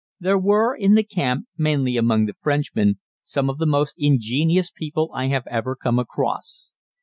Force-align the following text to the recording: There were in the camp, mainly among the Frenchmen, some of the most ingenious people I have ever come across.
There 0.19 0.39
were 0.39 0.73
in 0.75 0.95
the 0.95 1.03
camp, 1.03 1.45
mainly 1.59 1.95
among 1.95 2.25
the 2.25 2.33
Frenchmen, 2.41 2.97
some 3.23 3.51
of 3.51 3.59
the 3.59 3.67
most 3.67 3.93
ingenious 3.99 4.71
people 4.71 5.11
I 5.13 5.27
have 5.27 5.45
ever 5.45 5.75
come 5.75 5.99
across. 5.99 6.73